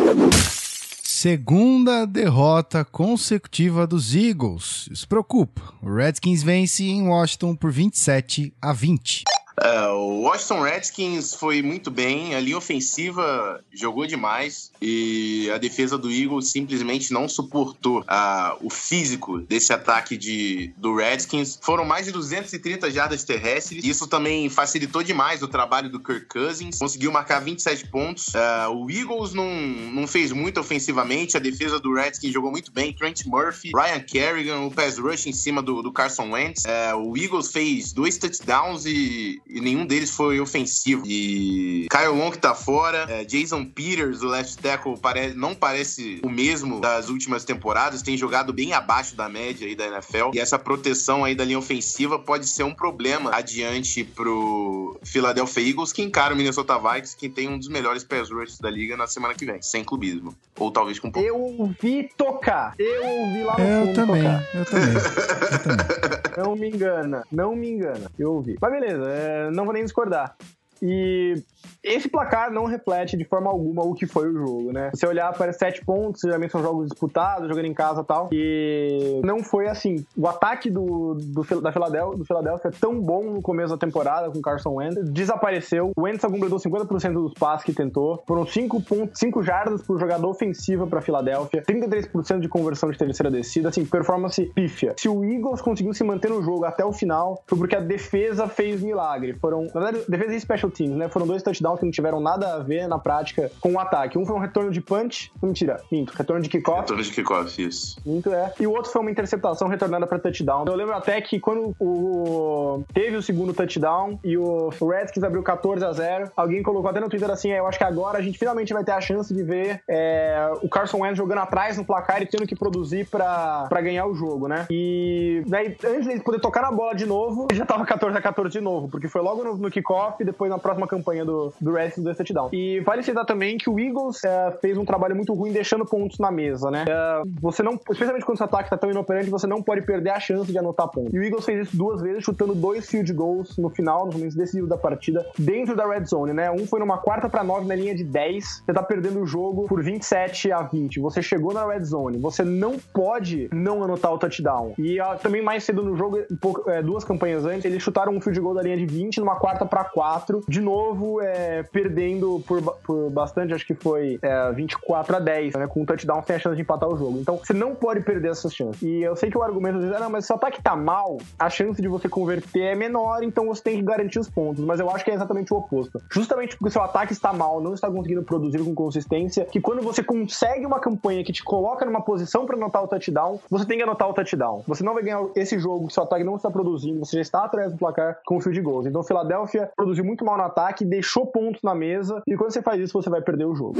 [1.28, 4.88] Segunda derrota consecutiva dos Eagles.
[4.94, 9.24] Se preocupa, o Redskins vence em Washington por 27 a 20.
[9.56, 15.96] Uh, o Washington Redskins foi muito bem, a linha ofensiva jogou demais e a defesa
[15.96, 21.58] do Eagles simplesmente não suportou uh, o físico desse ataque de, do Redskins.
[21.62, 26.78] Foram mais de 230 jardas terrestres, isso também facilitou demais o trabalho do Kirk Cousins,
[26.78, 28.28] conseguiu marcar 27 pontos.
[28.34, 32.92] Uh, o Eagles não, não fez muito ofensivamente, a defesa do Redskins jogou muito bem.
[32.92, 36.64] Trent Murphy, Ryan Kerrigan, o pass rush em cima do, do Carson Wentz.
[36.98, 41.02] o Eagles fez dois touchdowns e e nenhum deles foi ofensivo.
[41.06, 46.28] E Kyle Long tá fora, é, Jason Peters, o left tackle, pare não parece o
[46.28, 50.30] mesmo das últimas temporadas, tem jogado bem abaixo da média aí da NFL.
[50.34, 55.92] E essa proteção aí da linha ofensiva pode ser um problema adiante pro Philadelphia Eagles,
[55.92, 59.06] que encara o Minnesota Vikings, que tem um dos melhores pass rushers da liga na
[59.06, 60.34] semana que vem, sem clubismo.
[60.58, 61.26] Ou talvez com um pouco.
[61.26, 62.74] Eu ouvi tocar.
[62.78, 64.48] Eu ouvi lá no eu fundo também, tocar.
[64.54, 66.15] Eu também, eu também.
[66.36, 68.10] Não me engana, não me engana.
[68.18, 68.56] Eu ouvi.
[68.60, 70.36] Mas beleza, é, não vou nem discordar.
[70.82, 71.42] E
[71.82, 74.90] esse placar não reflete de forma alguma o que foi o jogo, né?
[74.92, 79.20] Você olhar para sete pontos, geralmente são jogos disputados, jogando em casa e tal, e
[79.24, 80.04] não foi assim.
[80.16, 84.30] O ataque do, do, da Philadelphia, do Philadelphia é tão bom no começo da temporada
[84.30, 85.92] com Carson Wentz, desapareceu.
[85.96, 90.28] O Wentz completou 50% dos passes que tentou, foram 5 pontos, 5 jardas por jogador
[90.28, 94.94] ofensiva para Philadelphia, 33% de conversão de terceira descida, assim, performance pífia.
[94.96, 98.48] Se o Eagles conseguiu se manter no jogo até o final, foi porque a defesa
[98.48, 99.34] fez milagre.
[99.34, 100.36] Foram, na verdade, defesa e
[100.70, 101.08] teams, né?
[101.08, 104.18] Foram dois touchdowns que não tiveram nada a ver na prática com o ataque.
[104.18, 106.80] Um foi um retorno de punch, mentira, minto, retorno de kickoff.
[106.80, 107.98] Retorno de kickoff, isso.
[108.04, 108.52] Minto, é.
[108.58, 110.64] E o outro foi uma interceptação retornada para touchdown.
[110.66, 115.84] Eu lembro até que quando o teve o segundo touchdown e o Redskins abriu 14
[115.84, 118.38] a 0, alguém colocou até no Twitter assim, é, eu acho que agora a gente
[118.38, 122.22] finalmente vai ter a chance de ver é, o Carson Wentz jogando atrás no placar
[122.22, 124.66] e tendo que produzir para ganhar o jogo, né?
[124.70, 128.52] E daí, antes de poder tocar na bola de novo, já tava 14 a 14
[128.52, 131.72] de novo, porque foi logo no, no kickoff e depois na próxima campanha do, do
[131.72, 132.48] Redskins do touchdown.
[132.52, 136.18] E vale citar também que o Eagles é, fez um trabalho muito ruim deixando pontos
[136.18, 136.84] na mesa, né?
[136.88, 140.10] É, você não, especialmente quando o seu ataque tá tão inoperante, você não pode perder
[140.10, 141.12] a chance de anotar pontos.
[141.12, 144.36] E o Eagles fez isso duas vezes, chutando dois field goals no final, nos momentos
[144.36, 146.50] decisivos da partida, dentro da red zone, né?
[146.50, 149.66] Um foi numa quarta para nove na linha de 10, você tá perdendo o jogo
[149.66, 151.00] por 27 a 20.
[151.00, 154.74] Você chegou na red zone, você não pode não anotar o touchdown.
[154.78, 158.20] E ah, também mais cedo no jogo, pouco, é, duas campanhas antes, eles chutaram um
[158.20, 162.62] field goal da linha de 20 numa quarta para 4, de novo, é, perdendo por,
[162.82, 165.66] por bastante, acho que foi é, 24 a 10, né?
[165.66, 167.18] Com um touchdown sem a chance de empatar o jogo.
[167.18, 168.80] Então, você não pode perder essas chances.
[168.82, 170.76] E eu sei que o argumento às vezes é, não, mas se o ataque tá
[170.76, 174.64] mal, a chance de você converter é menor, então você tem que garantir os pontos.
[174.64, 176.00] Mas eu acho que é exatamente o oposto.
[176.10, 179.82] Justamente porque o seu ataque está mal, não está conseguindo produzir com consistência, que quando
[179.82, 183.78] você consegue uma campanha que te coloca numa posição para anotar o touchdown, você tem
[183.78, 184.62] que anotar o touchdown.
[184.66, 187.44] Você não vai ganhar esse jogo que seu ataque não está produzindo, você já está
[187.44, 188.86] atrás do placar com o field goals.
[188.86, 192.80] Então, Philadelphia produziu muito mal no ataque, deixou pontos na mesa, e quando você faz
[192.80, 193.74] isso, você vai perder o jogo.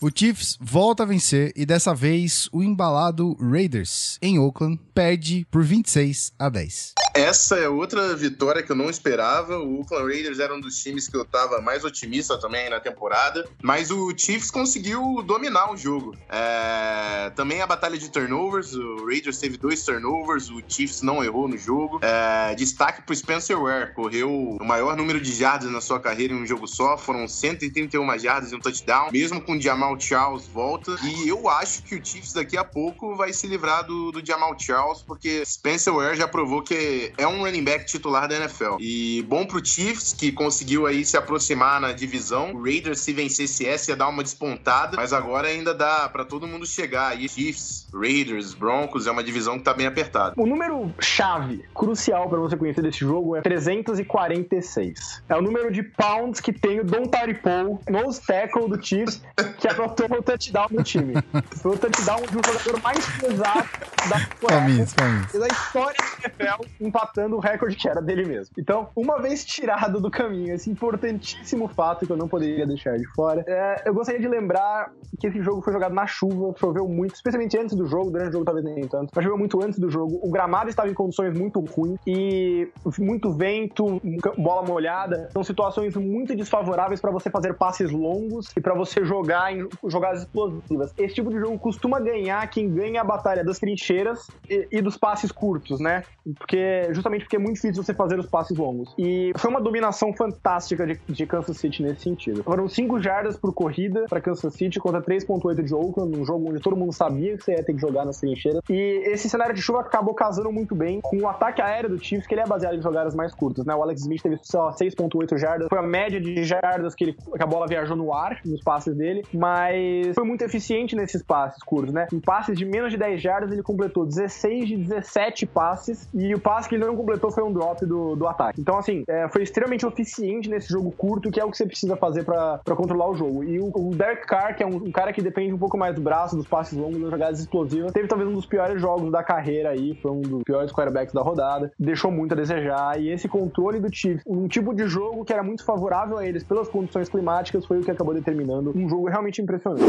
[0.00, 5.64] O Chiefs volta a vencer e dessa vez o embalado Raiders em Oakland perde por
[5.64, 6.94] 26 a 10.
[7.14, 9.58] Essa é outra vitória que eu não esperava.
[9.58, 13.46] O Oakland Raiders era um dos times que eu tava mais otimista também na temporada.
[13.62, 16.16] Mas o Chiefs conseguiu dominar o jogo.
[16.28, 17.30] É...
[17.34, 18.74] Também a batalha de turnovers.
[18.74, 20.50] O Raiders teve dois turnovers.
[20.50, 22.00] O Chiefs não errou no jogo.
[22.02, 22.54] É...
[22.54, 23.92] Destaque pro Spencer Ware.
[23.94, 26.96] Correu o maior número de jardas na sua carreira em um jogo só.
[26.96, 29.10] Foram 131 jardas e um touchdown.
[29.12, 30.96] Mesmo com o Jamal Charles volta.
[31.02, 34.58] E eu acho que o Chiefs daqui a pouco vai se livrar do, do Jamal
[34.58, 35.02] Charles.
[35.02, 38.76] Porque Spencer Ware já provou que é um running back titular da NFL.
[38.80, 42.52] E bom pro Chiefs, que conseguiu aí se aproximar na divisão.
[42.52, 44.96] O Raiders, se vencesse essa, ia dar uma despontada.
[44.96, 47.28] Mas agora ainda dá para todo mundo chegar aí.
[47.28, 50.34] Chiefs, Raiders, Broncos, é uma divisão que tá bem apertada.
[50.36, 55.22] O número chave, crucial para você conhecer desse jogo é 346.
[55.28, 59.22] É o número de pounds que tem o Don Paul, nose tackle do Chiefs,
[59.58, 61.14] que anotou o touchdown no time.
[61.62, 63.68] Foi o touchdown de um jogador mais pesado
[64.08, 64.92] da palminhas.
[64.92, 65.96] da história
[66.38, 68.54] do NFL empatando o recorde que era dele mesmo.
[68.58, 73.06] Então, uma vez tirado do caminho esse importantíssimo fato que eu não poderia deixar de
[73.14, 77.14] fora, é, eu gostaria de lembrar que esse jogo foi jogado na chuva, choveu muito,
[77.14, 79.90] especialmente antes do jogo, durante o jogo talvez nem tanto, mas choveu muito antes do
[79.90, 80.18] jogo.
[80.22, 84.00] O gramado estava em condições muito ruins e muito vento,
[84.36, 85.28] bola molhada.
[85.32, 90.22] São situações muito desfavoráveis para você fazer passes longos e para você jogar em jogadas
[90.22, 90.92] explosivas.
[90.96, 94.96] Esse tipo de jogo costuma ganhar quem ganha a batalha das trincheiras e, e dos
[94.96, 96.02] passes curtos, né?
[96.38, 98.94] Porque justamente porque é muito difícil você fazer os passes longos.
[98.98, 102.42] E foi uma dominação fantástica de, de Kansas City nesse sentido.
[102.42, 106.60] Foram 5 jardas por corrida para Kansas City contra 3.8 de Oakland, um jogo onde
[106.60, 108.62] todo mundo sabia que você ia ter que jogar nas trincheiras.
[108.68, 112.26] E esse cenário de chuva acabou casando muito bem com o ataque aéreo do Chiefs,
[112.26, 113.74] que ele é baseado em jogadas mais curtas, né?
[113.74, 117.42] O Alex Smith teve só 6.8 jardas, foi a média de jardas que, ele, que
[117.42, 121.92] a bola viajou no ar, nos passes dele, mas foi muito eficiente nesses passes curtos,
[121.92, 122.06] né?
[122.12, 126.40] Em passes de menos de 10 jardas, ele completou 16 de 17 passes, e o
[126.40, 128.60] passe que ele não completou foi um drop do, do ataque.
[128.60, 131.96] Então, assim, é, foi extremamente eficiente nesse jogo curto, que é o que você precisa
[131.96, 133.44] fazer para controlar o jogo.
[133.44, 135.94] E o, o Derek Carr, que é um, um, cara que depende um pouco mais
[135.94, 139.22] do braço, dos passes longos, das jogadas explosivas, teve talvez um dos piores jogos da
[139.22, 143.28] carreira aí, foi um dos piores quarterbacks da rodada, deixou muito a desejar, e esse
[143.28, 147.08] controle do Chiefs, um tipo de jogo que era muito favorável a eles pelas condições
[147.08, 149.82] climáticas, foi o que acabou determinando um jogo realmente impressionante.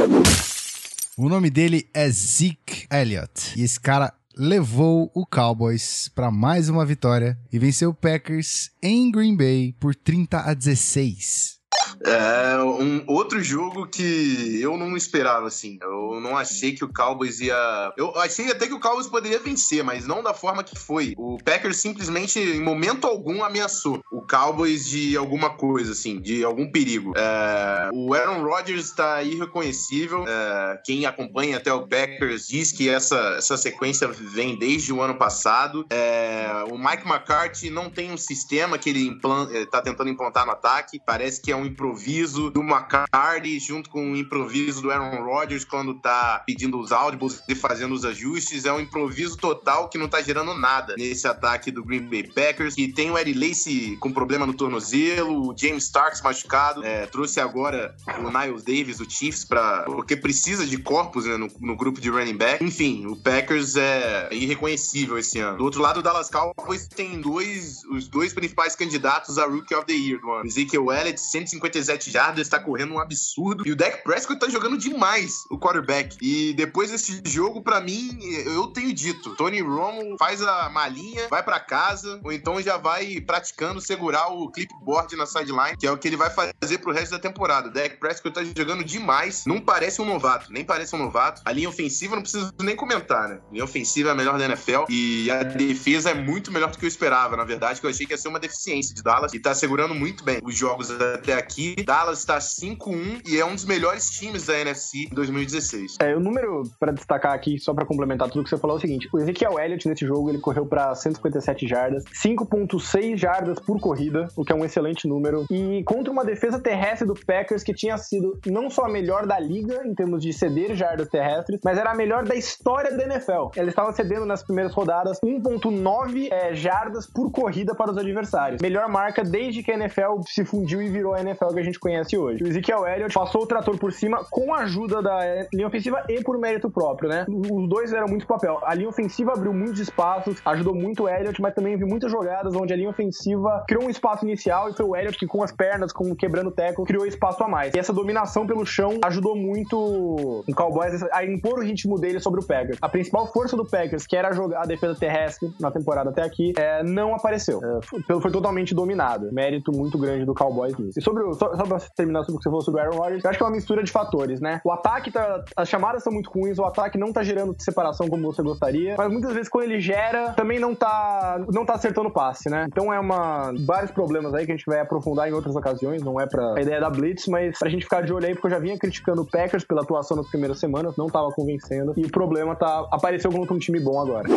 [1.17, 3.59] O nome dele é Zeke Elliott.
[3.59, 9.11] E esse cara levou o Cowboys para mais uma vitória e venceu o Packers em
[9.11, 11.59] Green Bay por 30 a 16.
[12.05, 15.77] É um outro jogo que eu não esperava, assim.
[15.81, 17.93] Eu não achei que o Cowboys ia.
[17.97, 21.13] Eu achei até que o Cowboys poderia vencer, mas não da forma que foi.
[21.17, 27.13] O Packers simplesmente, em momento algum, ameaçou Cowboys de alguma coisa, assim, de algum perigo.
[27.17, 27.89] É...
[27.91, 30.23] O Aaron Rodgers está irreconhecível.
[30.27, 30.79] É...
[30.85, 35.85] Quem acompanha até o Packers diz que essa, essa sequência vem desde o ano passado.
[35.89, 36.63] É...
[36.71, 39.17] O Mike McCarthy não tem um sistema que ele
[39.53, 41.01] está tentando implantar no ataque.
[41.03, 45.95] Parece que é um improviso do McCarthy junto com o improviso do Aaron Rodgers quando
[45.95, 48.65] tá pedindo os áudios e fazendo os ajustes.
[48.65, 52.75] É um improviso total que não tá gerando nada nesse ataque do Green Bay Packers.
[52.77, 56.83] E tem o Eddie Lacy com problema no tornozelo, o James Starks machucado.
[56.83, 61.49] É, trouxe agora o Niles Davis, o Chiefs, pra, porque precisa de corpos né, no,
[61.59, 62.61] no, grupo de running back.
[62.61, 65.57] Enfim, o Packers é irreconhecível esse ano.
[65.57, 69.85] Do outro lado, o Dallas Cowboys tem dois, os dois principais candidatos a Rookie of
[69.85, 70.45] the Year do.
[70.45, 73.67] Ezekiel Elliott, 150 157 jardas, está correndo um absurdo.
[73.67, 76.17] E o Dak Prescott tá jogando demais, o quarterback.
[76.21, 81.43] E depois desse jogo, para mim, eu tenho dito, Tony Romo faz a malinha, vai
[81.43, 85.97] para casa, ou então já vai praticando segurar o clipboard na sideline, que é o
[85.97, 87.69] que ele vai fazer pro resto da temporada.
[87.69, 91.41] Dak Prescott tá jogando demais, não parece um novato, nem parece um novato.
[91.45, 93.39] A linha ofensiva não preciso nem comentar, né?
[93.49, 96.77] A linha ofensiva é a melhor da NFL e a defesa é muito melhor do
[96.77, 99.33] que eu esperava, na verdade, que eu achei que ia ser uma deficiência de Dallas
[99.33, 101.75] e tá segurando muito bem os jogos até aqui.
[101.85, 105.97] Dallas está 5-1 e é um dos melhores times da NFC em 2016.
[105.99, 108.81] É, o número para destacar aqui, só para complementar tudo que você falou, é o
[108.81, 113.98] seguinte: o Ezekiel Elliott nesse jogo ele correu para 157 jardas, 5,6 jardas por corrida,
[114.35, 117.97] o que é um excelente número, e contra uma defesa terrestre do Packers que tinha
[117.97, 121.91] sido não só a melhor da liga em termos de ceder jardas terrestres, mas era
[121.91, 123.49] a melhor da história da NFL.
[123.55, 128.61] Ela estava cedendo nas primeiras rodadas 1,9 é, jardas por corrida para os adversários.
[128.61, 131.79] Melhor marca desde que a NFL se fundiu e virou a NFL que a gente
[131.79, 132.43] conhece hoje.
[132.43, 136.23] O Ezekiel Elliott passou o trator por cima com a ajuda da linha ofensiva e
[136.23, 137.25] por mérito próprio, né?
[137.27, 138.59] Os dois fizeram muito papel.
[138.63, 142.55] A linha ofensiva abriu muitos espaços, ajudou muito o Elliott, mas também viu muitas jogadas
[142.55, 145.51] onde a linha ofensiva criou um espaço inicial e foi o Elliott que com as
[145.51, 147.73] pernas, com quebrando o teco, criou espaço a mais.
[147.73, 152.41] E essa dominação pelo chão ajudou muito o Cowboys a impor o ritmo dele sobre
[152.41, 152.77] o Packers.
[152.81, 156.53] A principal força do Packers, que era jogar a defesa terrestre na temporada até aqui,
[156.57, 157.59] é, não apareceu.
[157.63, 159.31] É, foi totalmente dominado.
[159.31, 160.99] Mérito muito grande do Cowboys nisso.
[160.99, 162.97] E sobre o, só, só pra terminar sobre o que você falou sobre o Aaron
[162.97, 164.61] Rodgers, eu acho que é uma mistura de fatores, né?
[164.63, 165.43] O ataque tá.
[165.55, 169.11] As chamadas são muito ruins, o ataque não tá gerando separação como você gostaria, mas
[169.11, 172.65] muitas vezes quando ele gera, também não tá, não tá acertando o passe, né?
[172.67, 173.53] Então é uma.
[173.69, 176.61] Vários problemas aí que a gente vai aprofundar em outras ocasiões, não é pra a
[176.61, 179.21] ideia da Blitz, mas pra gente ficar de olho aí, porque eu já vinha criticando
[179.21, 182.87] o Packers pela atuação nas primeiras semanas, não tava convencendo, e o problema tá.
[182.91, 184.27] apareceu contra um time bom agora.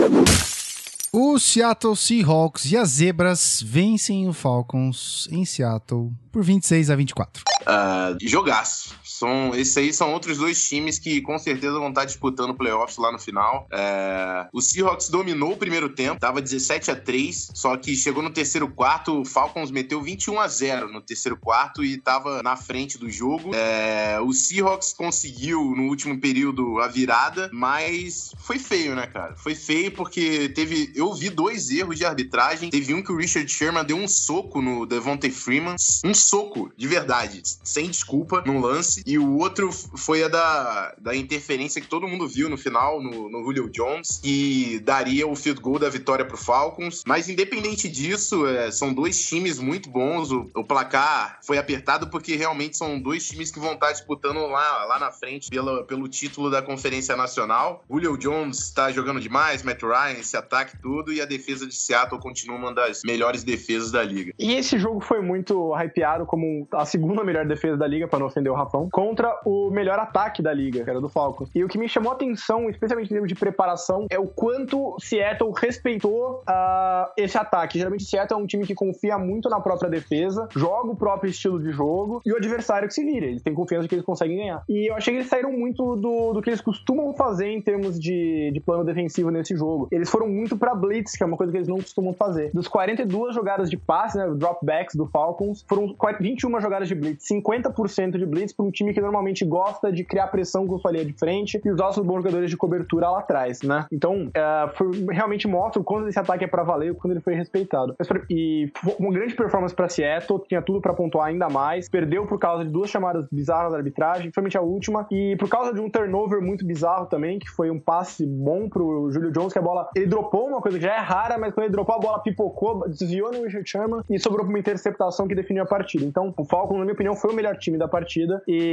[1.15, 7.43] O Seattle Seahawks e as Zebras vencem o Falcons em Seattle por 26 a 24.
[7.63, 8.95] Uh, jogaço.
[9.23, 13.13] São, esses aí são outros dois times que com certeza vão estar disputando playoffs lá
[13.13, 13.69] no final.
[13.71, 18.31] É, o Seahawks dominou o primeiro tempo, tava 17 a 3 só que chegou no
[18.31, 22.99] terceiro quarto, o Falcons meteu 21 a 0 no terceiro quarto e tava na frente
[22.99, 23.55] do jogo.
[23.55, 29.37] É, o Seahawks conseguiu no último período a virada, mas foi feio, né, cara?
[29.37, 30.93] Foi feio porque teve.
[30.97, 32.71] Eu vi dois erros de arbitragem.
[32.71, 35.77] Teve um que o Richard Sherman deu um soco no Devontae Freeman.
[36.05, 39.03] Um soco, de verdade, sem desculpa, no lance.
[39.19, 43.43] O outro foi a da, da interferência que todo mundo viu no final, no, no
[43.45, 47.03] Julio Jones, que daria o field goal da vitória pro Falcons.
[47.07, 50.31] Mas independente disso, é, são dois times muito bons.
[50.31, 54.85] O, o, placar foi apertado porque realmente são dois times que vão estar disputando lá,
[54.85, 57.85] lá na frente pela, pelo título da Conferência Nacional.
[57.91, 62.21] Julio Jones está jogando demais, Matt Ryan, esse ataque tudo, e a defesa de Seattle
[62.21, 64.33] continua uma das melhores defesas da liga.
[64.39, 68.27] E esse jogo foi muito hypeado como a segunda melhor defesa da liga, para não
[68.27, 71.51] ofender o Rafão, contra o melhor ataque da liga, que era do Falcons.
[71.53, 74.97] E o que me chamou a atenção, especialmente em termos de preparação, é o quanto
[75.01, 77.79] Seattle respeitou uh, esse ataque.
[77.79, 81.61] Geralmente Seattle é um time que confia muito na própria defesa, joga o próprio estilo
[81.61, 83.27] de jogo e o adversário que se vira.
[83.27, 84.63] Eles têm confiança de que eles conseguem ganhar.
[84.69, 87.99] E eu achei que eles saíram muito do, do que eles costumam fazer em termos
[87.99, 89.89] de, de plano defensivo nesse jogo.
[89.91, 92.53] Eles foram muito para blitz, que é uma coisa que eles não costumam fazer.
[92.55, 98.17] Dos 42 jogadas de passe, né, dropbacks do Falcons, foram 21 jogadas de blitz, 50%
[98.17, 101.13] de blitz para um time que normalmente gosta de criar pressão com sua linha de
[101.13, 103.87] frente e usar os bons jogadores de cobertura lá atrás, né?
[103.93, 107.35] Então, uh, foi, realmente mostra o quanto esse ataque é para valer, quando ele foi
[107.35, 107.95] respeitado.
[108.31, 112.65] E uma grande performance para Seattle, tinha tudo para pontuar ainda mais, perdeu por causa
[112.65, 116.41] de duas chamadas bizarras da arbitragem, principalmente a última, e por causa de um turnover
[116.41, 120.07] muito bizarro também, que foi um passe bom pro Julio Jones, que a bola, ele
[120.07, 123.33] dropou uma coisa que já é rara, mas quando ele dropou a bola pipocou, desviou
[123.33, 126.05] no Richard Sherman e sobrou pra uma interceptação que definiu a partida.
[126.05, 128.72] Então, o Falcons, na minha opinião, foi o melhor time da partida e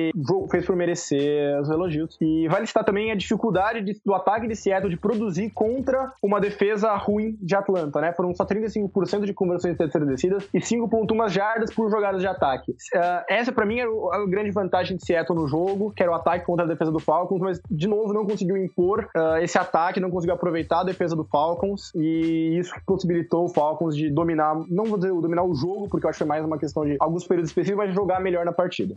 [0.49, 2.17] fez por merecer os elogios.
[2.21, 6.39] E vale citar também a dificuldade de, do ataque de Seattle de produzir contra uma
[6.39, 8.13] defesa ruim de Atlanta, né?
[8.13, 12.71] Foram só 35% de conversões terceiras descidas e 5.1 jardas por jogadas de ataque.
[12.71, 16.15] Uh, essa, para mim, era a grande vantagem de Seattle no jogo, que era o
[16.15, 19.99] ataque contra a defesa do Falcons, mas, de novo, não conseguiu impor uh, esse ataque,
[19.99, 24.85] não conseguiu aproveitar a defesa do Falcons e isso possibilitou o Falcons de dominar, não
[24.85, 27.25] vou dizer dominar o jogo, porque eu acho que é mais uma questão de alguns
[27.25, 28.95] períodos específicos, mas jogar melhor na partida.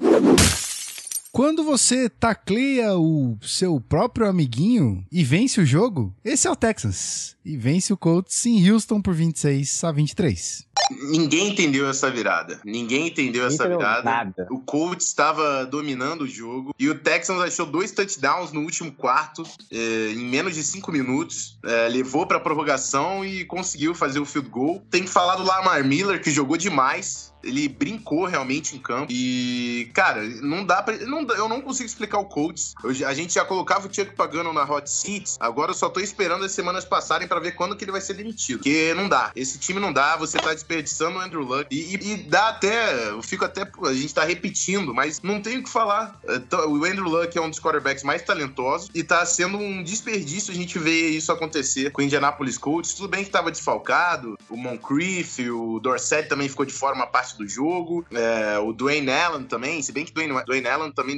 [1.33, 7.35] Quando você tacleia o seu próprio amiguinho e vence o jogo, esse é o Texas.
[7.42, 10.66] E vence o Colts em Houston por 26 a 23.
[11.11, 12.61] Ninguém entendeu essa virada.
[12.62, 14.03] Ninguém entendeu essa entendeu virada.
[14.03, 14.47] Nada.
[14.51, 19.42] O Colts estava dominando o jogo e o Texans achou dois touchdowns no último quarto,
[19.71, 21.59] eh, em menos de cinco minutos.
[21.64, 24.85] Eh, levou para prorrogação e conseguiu fazer o field goal.
[24.90, 29.07] Tem que falar do Lamar Miller, que jogou demais ele brincou realmente em campo.
[29.11, 30.96] E, cara, não dá pra.
[30.98, 32.74] Não, eu não consigo explicar o Colts.
[32.83, 35.37] Eu, a gente já colocava o Chuck pagando na Hot Seats.
[35.40, 38.14] Agora eu só tô esperando as semanas passarem para ver quando que ele vai ser
[38.14, 38.59] demitido.
[38.59, 39.33] Porque não dá.
[39.35, 40.16] Esse time não dá.
[40.16, 41.66] Você tá desperdiçando o Andrew Luck.
[41.70, 43.11] E, e, e dá até.
[43.11, 43.62] Eu fico até.
[43.62, 46.18] A gente tá repetindo, mas não tem o que falar.
[46.24, 50.52] É, o Andrew Luck é um dos quarterbacks mais talentosos e tá sendo um desperdício
[50.52, 52.94] a gente ver isso acontecer com o Indianapolis Colts.
[52.94, 54.37] Tudo bem que tava desfalcado.
[54.48, 58.05] O Moncrief, o Dorset também ficou de fora uma parte parte do jogo.
[58.12, 61.16] É, o Dwayne Allen também, se bem que Dwayne, Dwayne Allen também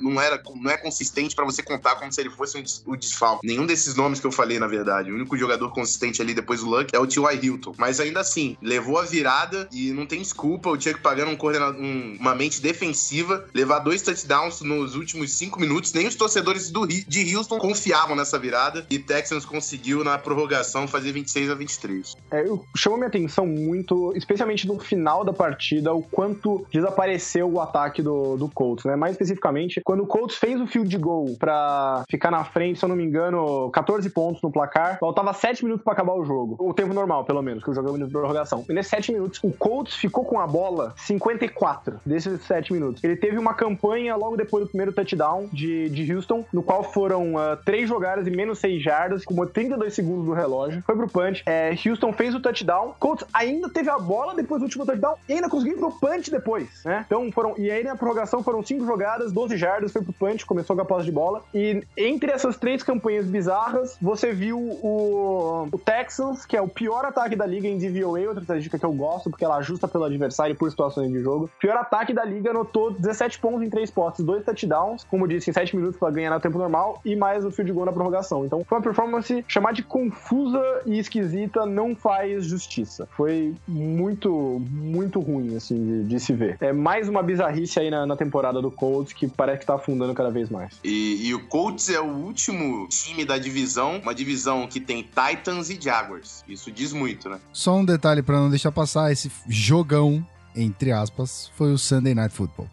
[0.00, 3.46] não, era, não é consistente para você contar como se ele fosse um, o desfalque.
[3.46, 5.10] Nenhum desses nomes que eu falei, na verdade.
[5.10, 7.44] O único jogador consistente ali depois do Luck é o T.Y.
[7.44, 7.74] Hilton.
[7.76, 11.80] Mas ainda assim, levou a virada e não tem desculpa o Chuck pagando um coordenador,
[11.80, 15.92] um, uma mente defensiva, levar dois touchdowns nos últimos cinco minutos.
[15.92, 21.12] Nem os torcedores do, de Houston confiavam nessa virada e Texans conseguiu na prorrogação fazer
[21.12, 22.16] 26 a 23.
[22.30, 22.44] É,
[22.76, 28.02] chamou minha atenção muito, especialmente no final da partida partida o quanto desapareceu o ataque
[28.02, 28.94] do, do Colts, né?
[28.94, 32.88] Mais especificamente, quando o Colts fez o field goal para ficar na frente, se eu
[32.88, 36.56] não me engano, 14 pontos no placar, faltava 7 minutos para acabar o jogo.
[36.60, 38.64] O tempo normal, pelo menos, que o jogo é de prorrogação.
[38.68, 43.02] E nesses 7 minutos, o Colts ficou com a bola 54 desses 7 minutos.
[43.02, 47.34] Ele teve uma campanha logo depois do primeiro touchdown de, de Houston, no qual foram
[47.34, 50.82] uh, 3 jogadas e menos 6 jardas, com 32 segundos do relógio.
[50.84, 51.42] Foi pro punch.
[51.46, 52.94] É, Houston fez o touchdown.
[52.98, 56.30] Colts ainda teve a bola depois do último touchdown e ainda conseguiu ir pro punch
[56.30, 57.04] depois, né?
[57.06, 57.54] Então foram.
[57.58, 60.84] E aí na prorrogação foram cinco jogadas, 12 jardas, foi pro punch, começou com a
[60.84, 61.42] posse de bola.
[61.54, 67.04] E entre essas três campanhas bizarras, você viu o, o Texans, que é o pior
[67.04, 70.54] ataque da liga em DVOA, outra estatística que eu gosto, porque ela ajusta pelo adversário
[70.54, 71.50] por situações de jogo.
[71.58, 75.52] Pior ataque da liga anotou 17 pontos em três postes, dois touchdowns, como disse, em
[75.52, 78.44] 7 minutos para ganhar no tempo normal, e mais o field goal na prorrogação.
[78.44, 83.08] Então foi uma performance chamar de confusa e esquisita não faz justiça.
[83.16, 86.56] Foi muito, muito ruim ruim, assim, de, de se ver.
[86.60, 90.14] É mais uma bizarrice aí na, na, temporada do Colts que parece que tá afundando
[90.14, 90.74] cada vez mais.
[90.82, 95.70] E, e o Colts é o último time da divisão, uma divisão que tem Titans
[95.70, 96.44] e Jaguars.
[96.48, 97.38] Isso diz muito, né?
[97.52, 102.34] Só um detalhe para não deixar passar, esse jogão, entre aspas, foi o Sunday Night
[102.34, 102.68] Football.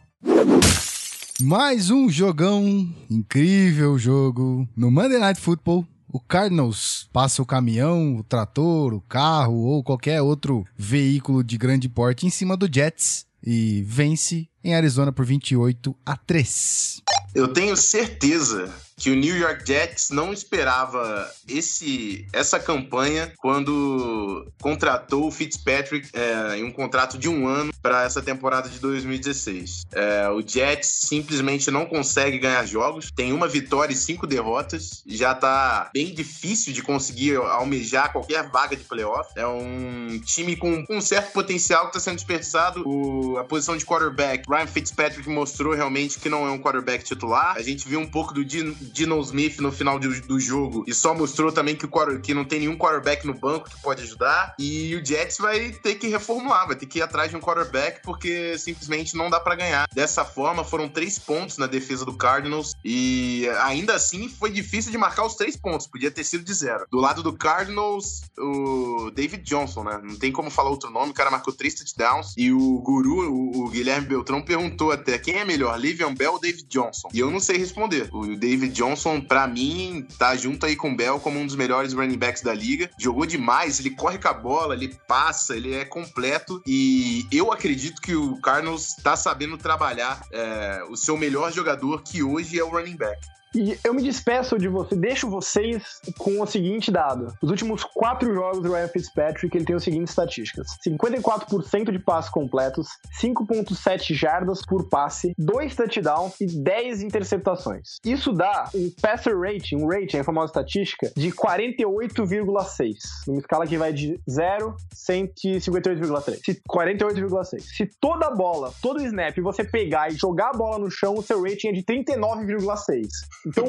[1.41, 5.85] Mais um jogão, incrível jogo no Monday Night Football.
[6.13, 11.89] O Cardinals passa o caminhão, o trator, o carro ou qualquer outro veículo de grande
[11.89, 17.01] porte em cima do Jets e vence em Arizona por 28 a 3.
[17.33, 25.27] Eu tenho certeza que o New York Jets não esperava esse, essa campanha quando contratou
[25.27, 29.85] o Fitzpatrick é, em um contrato de um ano para essa temporada de 2016.
[29.91, 35.33] É, o Jets simplesmente não consegue ganhar jogos, tem uma vitória e cinco derrotas, já
[35.33, 39.29] tá bem difícil de conseguir almejar qualquer vaga de playoff.
[39.35, 42.87] É um time com, com um certo potencial que está sendo desperdiçado.
[42.87, 47.55] O, a posição de quarterback, Ryan Fitzpatrick mostrou realmente que não é um quarterback titular.
[47.57, 48.75] A gente viu um pouco do Dino
[49.21, 52.59] Smith no final do, do jogo e só mostrou também que, o, que não tem
[52.59, 54.55] nenhum quarterback no banco que pode ajudar.
[54.59, 58.01] E o Jets vai ter que reformular, vai ter que ir atrás de um quarterback
[58.03, 59.87] porque simplesmente não dá para ganhar.
[59.93, 64.97] Dessa forma, foram três pontos na defesa do Cardinals e ainda assim foi difícil de
[64.97, 66.85] marcar os três pontos, podia ter sido de zero.
[66.91, 69.99] Do lado do Cardinals, o David Johnson, né?
[70.03, 73.65] Não tem como falar outro nome, o cara marcou três touchdowns e o guru, o,
[73.65, 77.09] o Guilherme Beltrão, perguntou até quem é melhor, Livian Bell ou David Johnson?
[77.13, 78.09] E eu não sei responder.
[78.11, 81.93] O David Johnson, para mim, tá junto aí com o Bell como um dos melhores
[81.93, 82.89] running backs da liga.
[82.97, 86.61] Jogou demais, ele corre com a bola, ele passa, ele é completo.
[86.67, 92.23] E eu acredito que o Cardinals tá sabendo trabalhar é, o seu melhor jogador, que
[92.23, 93.21] hoje é o running back.
[93.55, 97.33] E eu me despeço de você, deixo vocês com o seguinte dado.
[97.41, 100.67] Os últimos quatro jogos do Ryan Fitzpatrick, ele tem as seguintes estatísticas.
[100.85, 102.87] 54% de passes completos,
[103.21, 107.99] 5.7 jardas por passe, 2 touchdowns e 10 interceptações.
[108.03, 112.95] Isso dá um passer rating, um rating, a famosa estatística, de 48,6.
[113.27, 116.61] Numa escala que vai de 0 158,3.
[116.67, 117.61] 48,6.
[117.61, 121.15] Se toda a bola, todo o snap, você pegar e jogar a bola no chão,
[121.15, 123.07] o seu rating é de 39,6.
[123.45, 123.65] Então,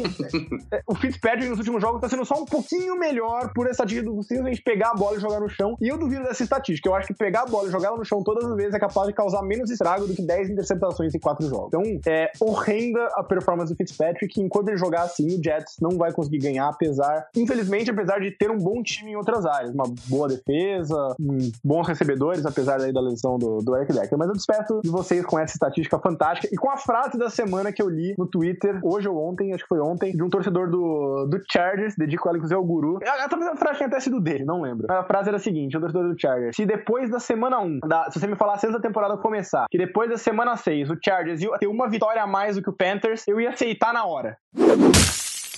[0.73, 4.11] é, o Fitzpatrick nos últimos jogos tá sendo só um pouquinho melhor por essa estatística
[4.11, 5.77] do simplesmente pegar a bola e jogar no chão.
[5.81, 6.89] E eu duvido dessa estatística.
[6.89, 8.79] Eu acho que pegar a bola e jogar ela no chão todas as vezes é
[8.79, 11.69] capaz de causar menos estrago do que 10 interceptações em 4 jogos.
[11.69, 14.41] Então, é horrenda a performance do Fitzpatrick.
[14.41, 18.51] Enquanto ele jogar assim, o Jets não vai conseguir ganhar, apesar, infelizmente, apesar de ter
[18.51, 19.75] um bom time em outras áreas.
[19.75, 21.15] Uma boa defesa,
[21.63, 24.19] bons recebedores, apesar da lesão do, do Eric Decker.
[24.19, 27.73] Mas eu despeço de vocês com essa estatística fantástica e com a frase da semana
[27.73, 30.71] que eu li no Twitter, hoje ou ontem, acho que foi ontem, de um torcedor
[30.71, 32.99] do, do Chargers, dedico ela inclusive ao guru.
[33.05, 34.87] A, a, frase tinha até sido dele, não lembro.
[34.91, 36.55] A frase era a seguinte: o torcedor do Chargers.
[36.55, 39.79] Se depois da semana 1, da, se você me falasse antes da temporada começar, que
[39.79, 42.73] depois da semana 6 o Chargers ia ter uma vitória a mais do que o
[42.73, 44.37] Panthers, eu ia aceitar na hora.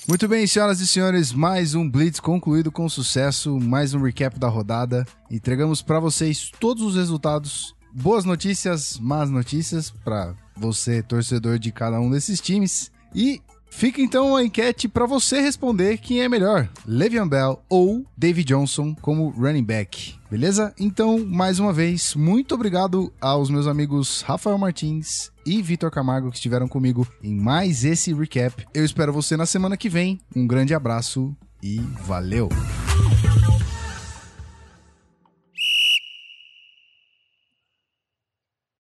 [0.08, 4.46] Muito bem, senhoras e senhores, mais um Blitz concluído com sucesso, mais um recap da
[4.46, 5.04] rodada.
[5.28, 11.98] Entregamos para vocês todos os resultados, boas notícias, más notícias para você, torcedor de cada
[11.98, 12.92] um desses times.
[13.12, 18.48] E Fica então a enquete para você responder quem é melhor, Le'Veon Bell ou David
[18.48, 20.14] Johnson como running back.
[20.30, 20.74] Beleza?
[20.78, 26.36] Então, mais uma vez, muito obrigado aos meus amigos Rafael Martins e Vitor Camargo que
[26.36, 28.66] estiveram comigo em mais esse recap.
[28.74, 30.18] Eu espero você na semana que vem.
[30.34, 32.48] Um grande abraço e valeu!